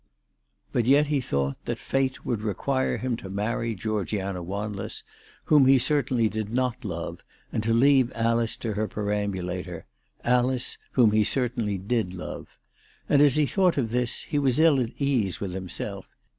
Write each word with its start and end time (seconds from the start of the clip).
But 0.71 0.87
yet 0.87 1.05
he 1.13 1.21
thought 1.21 1.63
that 1.65 1.77
fate 1.77 2.25
would 2.25 2.41
require 2.41 2.97
him 2.97 3.15
to 3.17 3.29
marry 3.29 3.75
Georgiana 3.75 4.41
Wanless, 4.41 5.03
whom 5.45 5.67
he 5.67 5.77
certainly 5.77 6.27
did 6.27 6.49
not 6.51 6.83
love, 6.83 7.21
and 7.53 7.61
to 7.61 7.71
leave 7.71 8.11
Alice 8.15 8.57
to 8.57 8.73
her 8.73 8.87
perambulator, 8.87 9.85
Alice, 10.23 10.79
whom 10.93 11.11
he 11.11 11.23
certainly 11.23 11.77
did 11.77 12.15
love. 12.15 12.57
And 13.07 13.21
as 13.21 13.35
he 13.35 13.45
thought 13.45 13.77
of 13.77 13.91
this, 13.91 14.23
he 14.23 14.39
was 14.39 14.57
ill 14.57 14.79
at 14.81 14.89
ease 14.97 15.39
with* 15.39 15.53
himself. 15.53 16.07